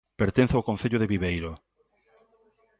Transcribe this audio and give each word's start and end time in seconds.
Pertence 0.21 0.53
ao 0.55 0.67
concello 0.69 0.97
de 1.01 1.09
Viveiro. 1.13 1.51